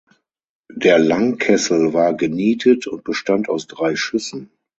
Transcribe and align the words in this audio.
Der 0.73 0.97
Langkessel 0.97 1.93
war 1.93 2.15
genietet 2.15 2.87
und 2.87 3.03
bestand 3.03 3.49
aus 3.49 3.67
drei 3.67 3.95
Schüssen. 3.95 4.49